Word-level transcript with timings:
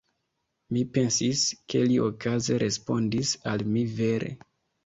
Mi 0.77 0.81
pensis, 0.95 1.43
ke 1.73 1.83
li 1.91 1.99
okaze 2.05 2.59
respondis 2.65 3.35
al 3.53 3.67
mi 3.77 3.85
vere. 4.01 4.35